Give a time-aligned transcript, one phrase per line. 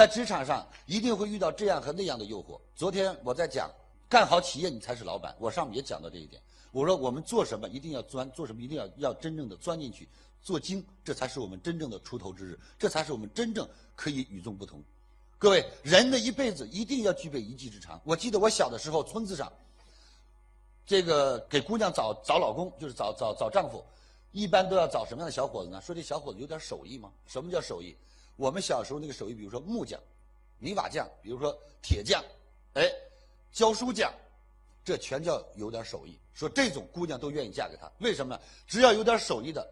[0.00, 2.58] 在职场上一定会遇到这样和那样的诱惑。
[2.74, 3.70] 昨天我在讲，
[4.08, 6.40] 干好企业你才是老板，我上面也讲到这一点。
[6.72, 10.08] 我说我们做什么一定要钻，做什么一定要要真正的钻进去，
[10.40, 14.82] 做精，这才是我们真正的出头之日，这才是我们真正可以与众不同。
[15.38, 18.00] 各位，人的一辈子一定要具备一技之长。
[18.02, 19.52] 我记得我小的时候，村子上，
[20.86, 23.84] 这个给姑娘找找老公，就是找找找丈夫，
[24.32, 25.78] 一般都要找什么样的小伙子呢？
[25.82, 27.12] 说这小伙子有点手艺吗？
[27.26, 27.94] 什么叫手艺？
[28.40, 30.00] 我们小时候那个手艺，比如说木匠、
[30.58, 32.24] 泥瓦匠，比如说铁匠，
[32.72, 32.90] 哎，
[33.52, 34.10] 教书匠。
[34.82, 38.40] 这全叫有点手艺，说这种姑娘都愿意嫁给他，为什么呢？
[38.66, 39.70] 只要有点手艺的，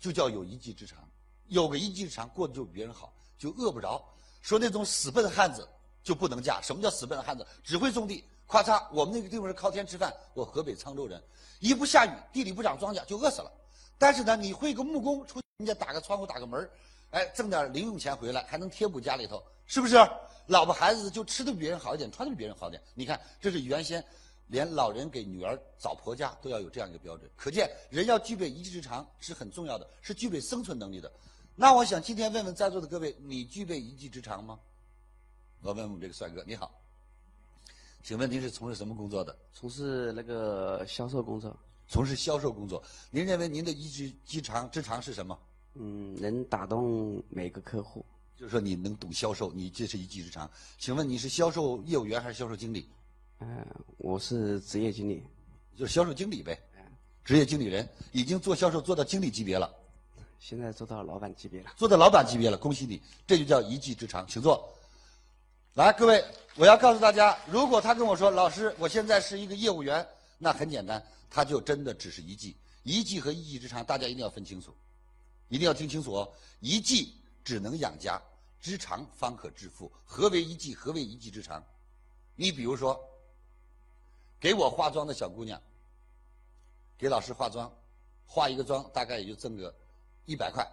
[0.00, 1.06] 就叫有一技之长，
[1.48, 4.02] 有个一技之长，过得就比别人好，就饿不着。
[4.40, 5.68] 说那种死笨汉子
[6.02, 6.62] 就不能嫁。
[6.62, 7.46] 什么叫死笨汉子？
[7.62, 10.10] 只会种地，咔嚓，我们那个地方是靠天吃饭。
[10.32, 11.22] 我河北沧州人，
[11.60, 13.52] 一不下雨，地里不长庄稼，就饿死了。
[13.98, 16.68] 但是呢，你会个木工，出人家打个窗户，打个门
[17.14, 19.96] 哎，挣点零用钱回来，还能贴补家里头，是不是？
[20.48, 22.82] 老婆孩子就吃的比别人好一点，穿的比别人好点。
[22.92, 24.04] 你看，这是原先
[24.48, 27.30] 连老人给女儿找婆家都要有这样一个标准。
[27.36, 31.10] 可见，人要具备一技之长是很重要的，是具备生存能力的。
[31.54, 34.58] 那我想今天问问在座的各位，你具备一技之长吗？
[35.60, 36.82] 我问问这个帅哥，你好，
[38.02, 39.38] 请问您是从事什么工作的？
[39.52, 41.56] 从事那个销售工作。
[41.86, 45.38] 从事销售工作，您认为您的一技之长之长是什么？
[45.74, 48.04] 嗯，能打动每个客户，
[48.36, 50.50] 就是说你能懂销售，你这是一技之长。
[50.78, 52.88] 请问你是销售业务员还是销售经理？
[53.40, 53.66] 嗯，
[53.98, 55.22] 我是职业经理，
[55.76, 56.58] 就是销售经理呗。
[57.24, 59.72] 职业经理人已经做销售做到经理级别了，
[60.38, 61.70] 现在做到老板级别了。
[61.74, 64.70] 做到老板级别了，恭喜你，这就叫一技之长，请坐。
[65.72, 66.22] 来，各位，
[66.54, 70.06] 我要告诉大家，如果他跟我说老师，我现在是一个业务员，
[70.38, 74.72] 那很简单，他就真的只是一技，一技和一技之长，大家一定要分清楚。
[75.48, 76.32] 一定要听清楚哦！
[76.60, 77.14] 一技
[77.44, 78.20] 只能养家，
[78.60, 79.92] 之长方可致富。
[80.04, 80.74] 何为一技？
[80.74, 81.62] 何为一技之长？
[82.34, 82.98] 你比如说，
[84.40, 85.60] 给我化妆的小姑娘，
[86.98, 87.70] 给老师化妆，
[88.26, 89.74] 化一个妆大概也就挣个
[90.24, 90.66] 一百块。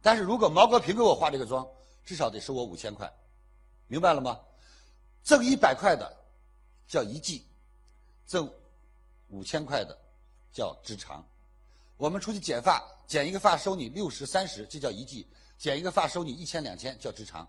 [0.00, 1.68] 但是如果毛国平给我化这个妆，
[2.04, 3.12] 至少得收我五千块，
[3.86, 4.40] 明白了吗？
[5.22, 6.16] 挣一百块的
[6.88, 7.44] 叫一技，
[8.26, 8.50] 挣
[9.28, 9.98] 五千块的
[10.52, 11.22] 叫之长。
[12.00, 15.22] 我们出去剪发，剪一个发收你六十三十，这叫一季；
[15.58, 17.46] 剪一个发收你一千两千，叫职长。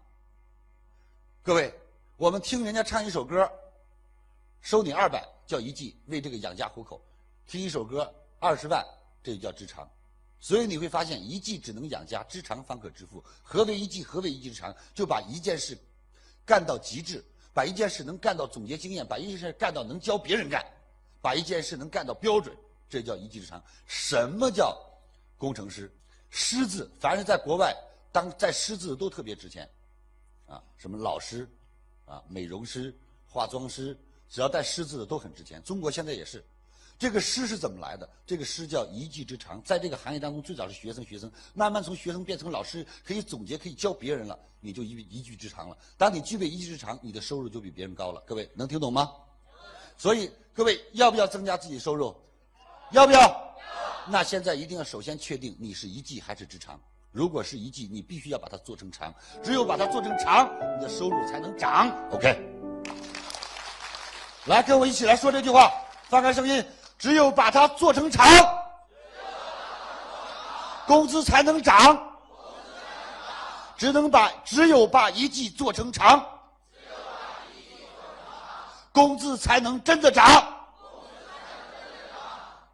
[1.42, 1.74] 各位，
[2.18, 3.50] 我们听人家唱一首歌，
[4.60, 7.00] 收你二百，叫一季，为这个养家糊口；
[7.48, 8.86] 听一首歌二十万，
[9.24, 9.90] 这就叫职长。
[10.38, 13.24] 所以你会发现，一季只能养家，职长方可致富。
[13.42, 14.04] 何为一季？
[14.04, 14.76] 何为一技之长？
[14.94, 15.78] 就把一件事
[16.46, 17.24] 干到极致，
[17.54, 20.62] 把一件事能干到总结经验，把一件事干到能教别人干，
[21.22, 22.54] 把一件事能干到标准。
[22.92, 23.64] 这叫一技之长。
[23.88, 24.78] 什么叫
[25.38, 25.90] 工程师？
[26.30, 27.74] 师字，凡是在国外
[28.12, 29.68] 当在师字都特别值钱，
[30.46, 31.48] 啊，什么老师，
[32.06, 32.94] 啊，美容师、
[33.28, 33.98] 化妆师，
[34.30, 35.64] 只要带师字的都很值钱。
[35.64, 36.44] 中国现在也是。
[37.00, 38.08] 这个师是怎么来的？
[38.28, 45.76] 这个师叫一技之长，在这个行业当中，最早是学生，学生慢慢从学生变成老师，可以总结，可以教别人了，你就一一技之长了。
[45.98, 48.22] 当你具备一技之长，你的收入就比别人高了。
[48.28, 49.12] 各位能听懂吗？
[49.98, 52.16] 所以各位要不要增加自己收入？
[52.92, 53.56] 要不要？
[54.06, 56.80] 那现在一定要首先确定你是一技还是直长。
[57.12, 59.14] 如果是一技，你必须要把它做成长，
[59.44, 61.90] 只有把它做成长，你的收入才能涨。
[62.12, 62.40] OK，
[64.46, 65.72] 来跟我一起来说这句话，
[66.10, 66.66] 放开声音，
[66.98, 68.26] 只有把它做成长，
[70.88, 72.08] 工资才能涨。
[73.78, 76.24] 只能把只有把一技做成长，
[78.92, 80.51] 工资才能真的涨。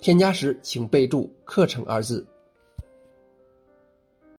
[0.00, 2.26] 添加时请备注“课程”二字。